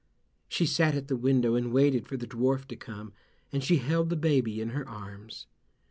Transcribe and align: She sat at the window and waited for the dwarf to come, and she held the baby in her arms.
She 0.49 0.65
sat 0.65 0.95
at 0.95 1.09
the 1.09 1.15
window 1.15 1.53
and 1.53 1.71
waited 1.71 2.07
for 2.07 2.17
the 2.17 2.25
dwarf 2.25 2.65
to 2.69 2.75
come, 2.75 3.13
and 3.51 3.63
she 3.63 3.77
held 3.77 4.09
the 4.09 4.15
baby 4.15 4.59
in 4.59 4.69
her 4.69 4.89
arms. 4.89 5.45